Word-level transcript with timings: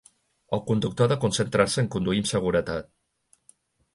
El 0.57 0.61
conductor 0.69 1.07
ha 1.07 1.07
de 1.11 1.17
concentrar-se 1.25 1.83
en 1.83 1.91
conduir 1.97 2.21
amb 2.23 2.31
seguretat. 2.31 2.89